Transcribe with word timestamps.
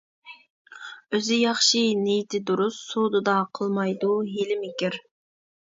ئۆزى 1.17 1.37
ياخشى، 1.41 1.83
نىيىتى 2.07 2.41
دۇرۇس، 2.49 2.81
سودىدا 2.87 3.39
قىلمايدۇ 3.61 4.13
ھىيلە-مىكىر. 4.33 5.03